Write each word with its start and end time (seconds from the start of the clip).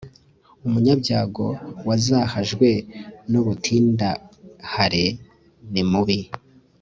umunyabyago 0.65 1.47
wazahajwe 1.87 2.69
n'ubutindahare 3.31 5.05
nimubi 5.71 6.19